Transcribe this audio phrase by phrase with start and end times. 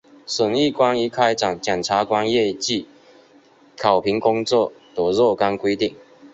[0.25, 2.87] 审议关于开展检察官业绩
[3.77, 5.95] 考评工作的若干规定